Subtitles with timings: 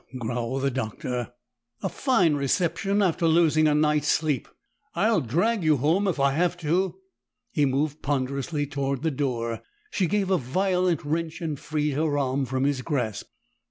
[0.17, 1.31] growled the Doctor.
[1.83, 4.47] "A fine reception, after losing a night's sleep!
[4.95, 6.95] I'll drag you home, if I have to!"
[7.51, 9.61] He moved ponderously toward the door;
[9.91, 13.27] she gave a violent wrench and freed her arm from his grasp.